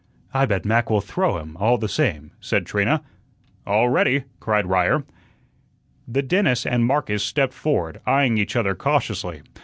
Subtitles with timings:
[0.33, 3.03] "I bet Mac will throw him, all the same," said Trina.
[3.67, 5.03] "All ready!" cried Ryer.
[6.07, 9.43] The dentist and Marcus stepped forward, eyeing each other cautiously.